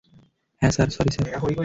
[0.61, 1.27] হ্যাঁ sir, sorry sir.